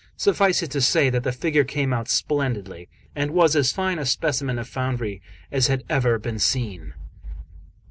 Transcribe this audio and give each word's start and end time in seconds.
Suffice 0.17 0.63
it 0.63 0.71
to 0.71 0.81
say, 0.81 1.11
that 1.11 1.21
the 1.21 1.31
figure 1.31 1.63
came 1.63 1.93
out 1.93 2.09
splendidly, 2.09 2.89
and 3.15 3.29
was 3.29 3.55
as 3.55 3.71
fine 3.71 3.99
a 3.99 4.05
specimen 4.07 4.57
of 4.57 4.67
foundry 4.67 5.21
as 5.51 5.67
had 5.67 5.83
ever 5.91 6.17
been 6.17 6.39
seen. 6.39 6.95